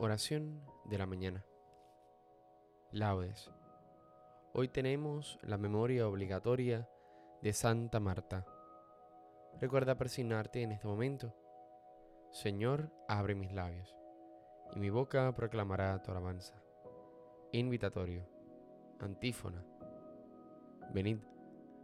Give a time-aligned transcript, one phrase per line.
[0.00, 1.44] Oración de la mañana.
[2.92, 3.50] Laudes.
[4.52, 6.88] Hoy tenemos la memoria obligatoria
[7.42, 8.46] de Santa Marta.
[9.60, 11.34] Recuerda persignarte en este momento.
[12.30, 13.96] Señor, abre mis labios,
[14.72, 16.54] y mi boca proclamará tu alabanza.
[17.50, 18.24] Invitatorio.
[19.00, 19.64] Antífona.
[20.94, 21.18] Venid,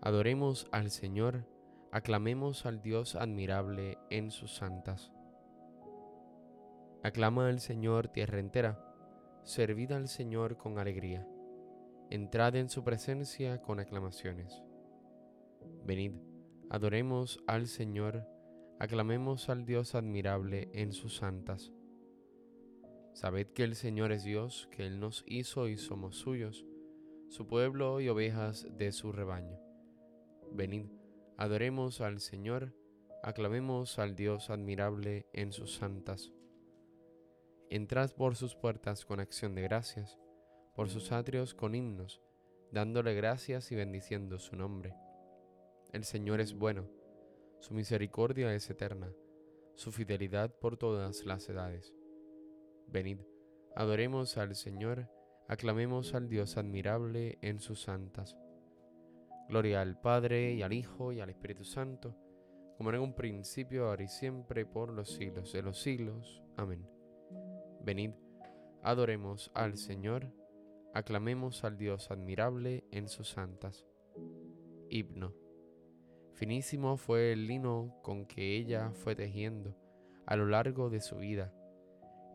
[0.00, 1.46] adoremos al Señor,
[1.92, 5.12] aclamemos al Dios admirable en sus santas.
[7.02, 8.78] Aclama al Señor tierra entera,
[9.42, 11.26] servid al Señor con alegría,
[12.10, 14.62] entrad en su presencia con aclamaciones.
[15.86, 16.12] Venid,
[16.68, 18.26] adoremos al Señor,
[18.78, 21.72] aclamemos al Dios admirable en sus santas.
[23.14, 26.66] Sabed que el Señor es Dios, que Él nos hizo y somos suyos,
[27.28, 29.58] su pueblo y ovejas de su rebaño.
[30.52, 30.84] Venid,
[31.38, 32.74] adoremos al Señor,
[33.22, 36.30] aclamemos al Dios admirable en sus santas.
[37.72, 40.18] Entrad por sus puertas con acción de gracias,
[40.74, 42.20] por sus atrios con himnos,
[42.72, 44.92] dándole gracias y bendiciendo su nombre.
[45.92, 46.88] El Señor es bueno,
[47.60, 49.12] su misericordia es eterna,
[49.76, 51.94] su fidelidad por todas las edades.
[52.88, 53.20] Venid,
[53.76, 55.08] adoremos al Señor,
[55.46, 58.36] aclamemos al Dios admirable en sus santas.
[59.48, 62.16] Gloria al Padre y al Hijo y al Espíritu Santo,
[62.76, 66.42] como en un principio, ahora y siempre, por los siglos de los siglos.
[66.56, 66.99] Amén.
[67.82, 68.10] Venid,
[68.82, 70.30] adoremos al Señor,
[70.92, 73.86] aclamemos al Dios admirable en sus santas.
[74.90, 75.32] Himno.
[76.34, 79.74] Finísimo fue el lino con que ella fue tejiendo
[80.26, 81.54] a lo largo de su vida,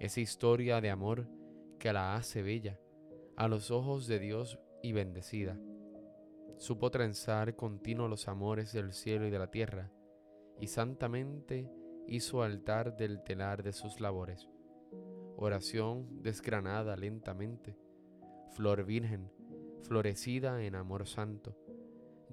[0.00, 1.28] esa historia de amor
[1.78, 2.80] que la hace bella
[3.36, 5.58] a los ojos de Dios y bendecida.
[6.56, 9.90] Supo trenzar continuo los amores del cielo y de la tierra,
[10.58, 11.70] y santamente
[12.08, 14.48] hizo altar del telar de sus labores
[15.36, 17.76] oración desgranada lentamente,
[18.50, 19.30] flor virgen,
[19.82, 21.56] florecida en amor santo,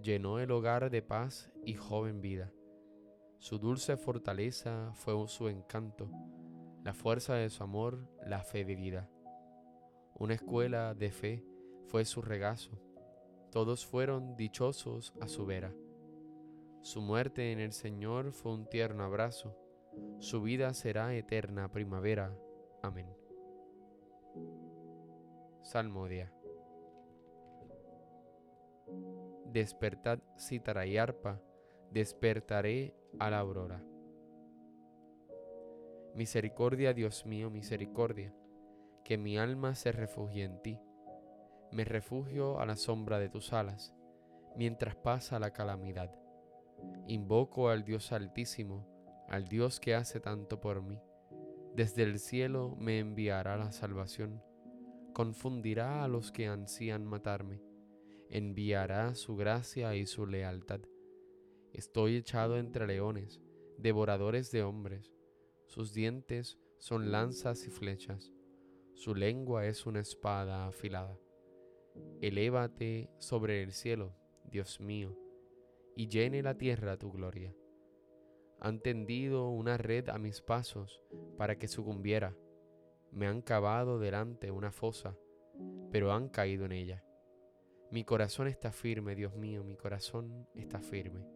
[0.00, 2.52] llenó el hogar de paz y joven vida.
[3.38, 6.10] Su dulce fortaleza fue su encanto,
[6.84, 9.08] la fuerza de su amor, la fe de vida.
[10.14, 11.44] Una escuela de fe
[11.86, 12.78] fue su regazo,
[13.50, 15.74] todos fueron dichosos a su vera.
[16.82, 19.56] Su muerte en el Señor fue un tierno abrazo,
[20.18, 22.36] su vida será eterna primavera
[22.82, 23.06] Amén.
[25.62, 26.32] Salmodia.
[29.46, 31.40] Despertad cítara y arpa,
[31.90, 33.82] despertaré a la aurora.
[36.14, 38.34] Misericordia, Dios mío, misericordia,
[39.04, 40.78] que mi alma se refugie en ti.
[41.72, 43.94] Me refugio a la sombra de tus alas,
[44.56, 46.12] mientras pasa la calamidad.
[47.06, 48.86] Invoco al Dios altísimo,
[49.28, 51.00] al Dios que hace tanto por mí
[51.74, 54.42] desde el cielo me enviará la salvación,
[55.12, 57.62] confundirá a los que ansían matarme,
[58.28, 60.80] enviará su gracia y su lealtad.
[61.72, 63.40] Estoy echado entre leones,
[63.78, 65.14] devoradores de hombres,
[65.66, 68.32] sus dientes son lanzas y flechas,
[68.94, 71.18] su lengua es una espada afilada.
[72.20, 75.16] Elévate sobre el cielo, Dios mío,
[75.94, 77.54] y llene la tierra tu gloria
[78.60, 81.02] han tendido una red a mis pasos
[81.38, 82.36] para que sucumbiera.
[83.10, 85.16] Me han cavado delante una fosa,
[85.90, 87.02] pero han caído en ella.
[87.90, 91.26] Mi corazón está firme, Dios mío, mi corazón está firme.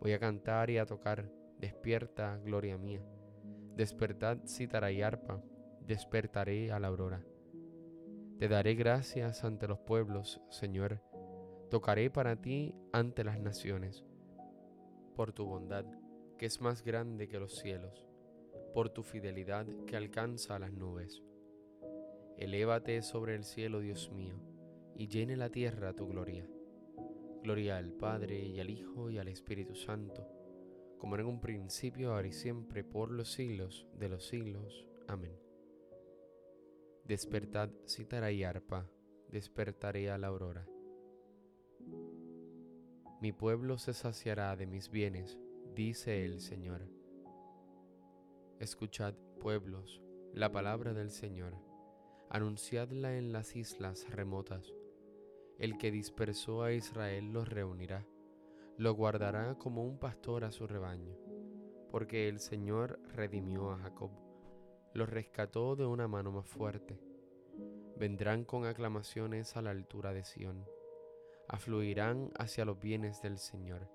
[0.00, 3.04] Voy a cantar y a tocar, despierta, gloria mía.
[3.74, 5.42] Despertad cítara y arpa,
[5.80, 7.22] despertaré a la aurora.
[8.38, 11.02] Te daré gracias ante los pueblos, Señor.
[11.70, 14.04] Tocaré para ti ante las naciones.
[15.14, 15.84] Por tu bondad
[16.38, 18.06] que es más grande que los cielos,
[18.74, 21.22] por tu fidelidad que alcanza las nubes.
[22.36, 24.34] Elévate sobre el cielo, Dios mío,
[24.94, 26.46] y llene la tierra tu gloria.
[27.42, 30.28] Gloria al Padre y al Hijo y al Espíritu Santo,
[30.98, 34.86] como en un principio, ahora y siempre, por los siglos de los siglos.
[35.08, 35.38] Amén.
[37.04, 38.90] Despertad cítara y arpa,
[39.30, 40.66] despertaré a la aurora.
[43.20, 45.38] Mi pueblo se saciará de mis bienes
[45.76, 46.88] dice el Señor.
[48.58, 50.00] Escuchad, pueblos,
[50.32, 51.52] la palabra del Señor,
[52.30, 54.72] anunciadla en las islas remotas.
[55.58, 58.06] El que dispersó a Israel los reunirá,
[58.78, 61.14] lo guardará como un pastor a su rebaño,
[61.90, 64.12] porque el Señor redimió a Jacob,
[64.94, 66.98] lo rescató de una mano más fuerte.
[67.98, 70.64] Vendrán con aclamaciones a la altura de Sión,
[71.48, 73.94] afluirán hacia los bienes del Señor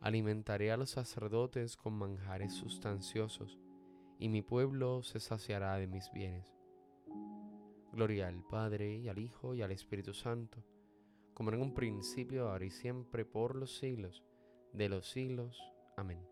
[0.00, 3.58] Alimentaré a los sacerdotes con manjares sustanciosos,
[4.18, 6.54] y mi pueblo se saciará de mis bienes.
[7.92, 10.64] Gloria al Padre y al Hijo y al Espíritu Santo,
[11.34, 14.24] como en un principio, ahora y siempre, por los siglos
[14.72, 15.60] de los siglos.
[15.96, 16.24] Amén.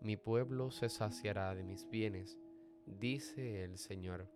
[0.00, 2.38] Mi pueblo se saciará de mis bienes,
[2.86, 4.28] dice el Señor.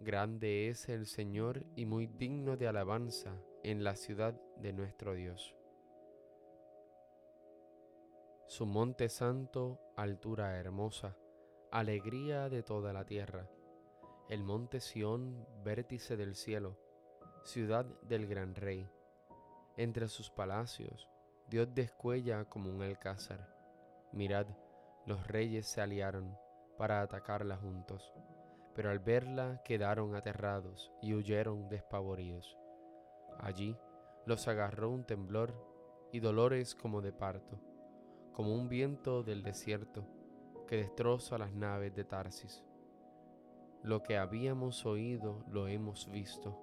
[0.00, 3.34] Grande es el Señor y muy digno de alabanza
[3.64, 5.56] en la ciudad de nuestro Dios.
[8.46, 11.16] Su monte santo, altura hermosa,
[11.72, 13.50] alegría de toda la tierra.
[14.28, 16.78] El monte Sión, vértice del cielo,
[17.42, 18.88] ciudad del gran rey.
[19.76, 21.08] Entre sus palacios,
[21.48, 23.52] Dios descuella como un alcázar.
[24.12, 24.46] Mirad,
[25.06, 26.38] los reyes se aliaron
[26.76, 28.12] para atacarla juntos,
[28.74, 32.56] pero al verla quedaron aterrados y huyeron despavoridos.
[33.38, 33.76] Allí
[34.26, 35.54] los agarró un temblor
[36.12, 37.60] y dolores como de parto,
[38.32, 40.06] como un viento del desierto
[40.66, 42.64] que destroza las naves de Tarsis.
[43.82, 46.58] Lo que habíamos oído lo hemos visto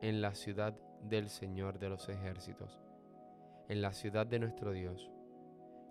[0.00, 2.80] en la ciudad del Señor de los ejércitos,
[3.68, 5.10] en la ciudad de nuestro Dios,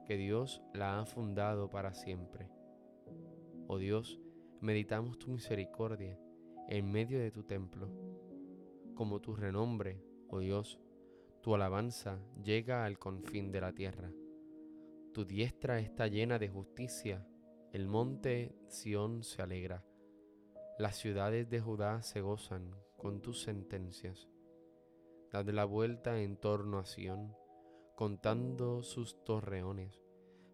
[0.06, 2.50] que Dios la ha fundado para siempre.
[3.68, 4.20] Oh Dios,
[4.64, 6.18] meditamos tu misericordia
[6.68, 7.92] en medio de tu templo.
[8.96, 10.80] Como tu renombre, oh Dios,
[11.42, 14.12] tu alabanza llega al confín de la tierra.
[15.14, 17.28] Tu diestra está llena de justicia
[17.74, 19.84] el monte Sión se alegra,
[20.78, 24.30] las ciudades de Judá se gozan con tus sentencias.
[25.32, 27.36] Dad la vuelta en torno a Sión,
[27.96, 30.04] contando sus torreones,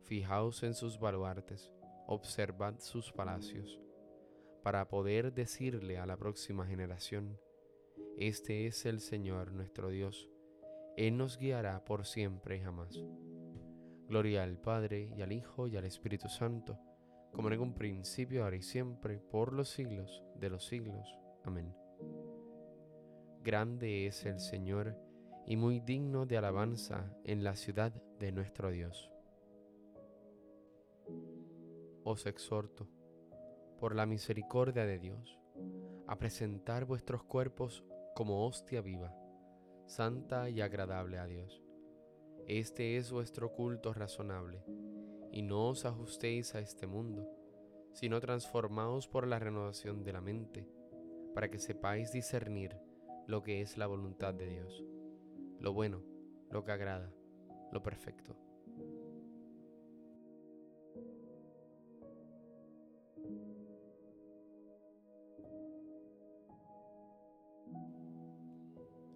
[0.06, 1.74] fijaos en sus baluartes,
[2.08, 3.82] observad sus palacios,
[4.64, 7.40] para poder decirle a la próxima generación,
[8.18, 10.30] Este es el Señor nuestro Dios,
[10.98, 13.02] Él nos guiará por siempre y jamás.
[14.08, 16.80] Gloria al Padre y al Hijo y al Espíritu Santo,
[17.32, 21.08] como en un principio, ahora y siempre, por los siglos de los siglos.
[21.44, 21.74] Amén.
[23.44, 24.98] Grande es el Señor
[25.46, 29.12] y muy digno de alabanza en la ciudad de nuestro Dios.
[32.04, 32.88] Os exhorto,
[33.80, 35.40] por la misericordia de Dios,
[36.06, 37.84] a presentar vuestros cuerpos
[38.14, 39.16] como hostia viva,
[39.86, 41.64] santa y agradable a Dios.
[42.46, 44.64] Este es vuestro culto razonable
[45.32, 47.30] y no os ajustéis a este mundo,
[47.94, 50.68] sino transformaos por la renovación de la mente,
[51.34, 52.76] para que sepáis discernir
[53.28, 54.84] lo que es la voluntad de Dios,
[55.60, 56.04] lo bueno,
[56.52, 57.14] lo que agrada,
[57.72, 58.49] lo perfecto.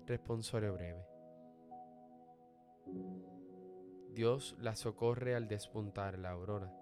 [0.06, 1.06] Responsorio breve.
[4.14, 6.74] Dios la socorre al despuntar la aurora.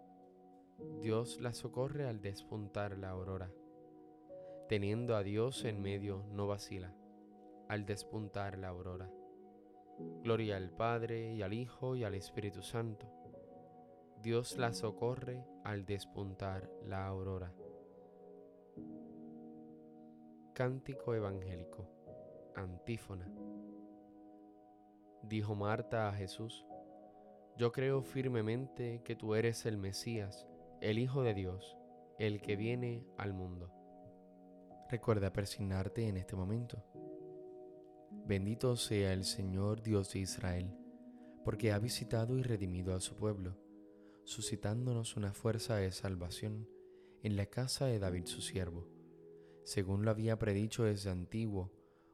[1.01, 3.51] Dios la socorre al despuntar la aurora.
[4.67, 6.95] Teniendo a Dios en medio no vacila,
[7.69, 9.12] al despuntar la aurora.
[10.24, 13.05] Gloria al Padre y al Hijo y al Espíritu Santo.
[14.24, 17.53] Dios la socorre al despuntar la aurora.
[20.55, 22.00] Cántico Evangélico.
[22.55, 23.29] Antífona.
[25.24, 26.65] Dijo Marta a Jesús,
[27.58, 30.48] yo creo firmemente que tú eres el Mesías,
[30.81, 31.77] el Hijo de Dios,
[32.17, 33.72] el que viene al mundo.
[34.89, 36.84] Recuerda persignarte en este momento.
[38.25, 40.75] Bendito sea el Señor Dios de Israel,
[41.46, 43.58] porque ha visitado y redimido a su pueblo,
[44.24, 46.67] suscitándonos una fuerza de salvación
[47.24, 48.88] en la casa de David su siervo,
[49.63, 51.80] según lo había predicho desde antiguo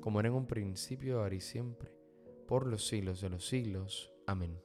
[0.00, 1.92] como era en un principio, ahora y siempre,
[2.46, 4.12] por los siglos de los siglos.
[4.26, 4.60] Amén.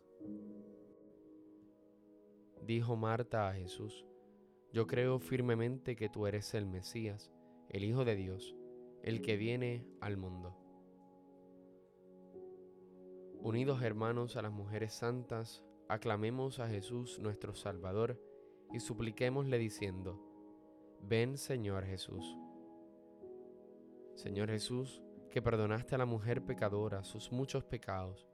[2.61, 4.05] Dijo Marta a Jesús,
[4.71, 7.31] Yo creo firmemente que tú eres el Mesías,
[7.69, 8.55] el Hijo de Dios
[9.03, 10.55] el que viene al mundo.
[13.39, 18.21] Unidos hermanos a las mujeres santas, aclamemos a Jesús nuestro Salvador
[18.71, 20.21] y supliquémosle diciendo,
[21.01, 22.37] Ven Señor Jesús.
[24.15, 28.27] Señor Jesús, que perdonaste a la mujer pecadora sus muchos pecados,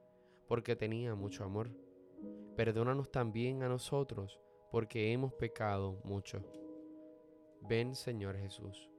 [0.46, 1.70] porque tenía mucho amor,
[2.56, 6.44] perdónanos también a nosotros, porque hemos pecado mucho.
[7.62, 8.90] Ven Señor Jesús.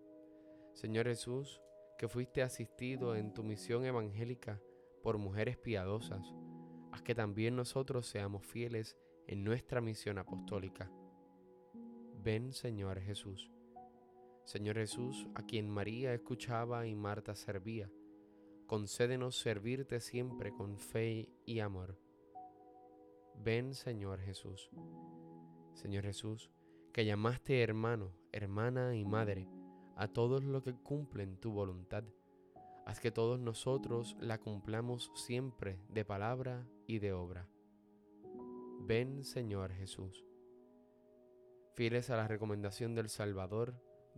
[0.73, 1.61] Señor Jesús,
[1.97, 4.61] que fuiste asistido en tu misión evangélica
[5.03, 6.33] por mujeres piadosas,
[6.91, 10.89] haz que también nosotros seamos fieles en nuestra misión apostólica.
[12.21, 13.51] Ven, Señor Jesús.
[14.49, 17.87] Señor Jesús, a quien María escuchaba y Marta servía,
[18.65, 21.99] concédenos servirte siempre con fe y amor.
[23.35, 24.71] Ven, Señor Jesús.
[25.75, 26.49] Señor Jesús,
[26.91, 29.47] que llamaste hermano, hermana y madre,
[29.95, 32.03] a todos los que cumplen tu voluntad.
[32.87, 37.47] Haz que todos nosotros la cumplamos siempre de palabra y de obra.
[38.79, 40.25] Ven Señor Jesús.
[41.75, 43.79] Fieles a la recomendación del Salvador,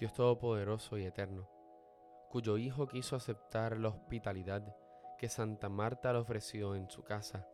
[0.00, 1.46] Dios Todopoderoso y Eterno,
[2.30, 4.74] cuyo Hijo quiso aceptar la hospitalidad
[5.18, 7.46] que Santa Marta le ofreció en su casa,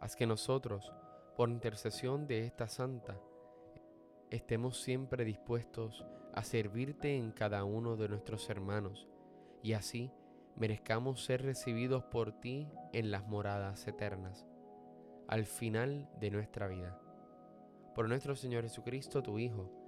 [0.00, 0.92] haz que nosotros,
[1.36, 3.20] por intercesión de esta santa,
[4.28, 6.04] estemos siempre dispuestos
[6.34, 9.06] a servirte en cada uno de nuestros hermanos,
[9.62, 10.10] y así
[10.56, 14.48] merezcamos ser recibidos por ti en las moradas eternas,
[15.28, 17.00] al final de nuestra vida.
[17.94, 19.87] Por nuestro Señor Jesucristo, tu Hijo,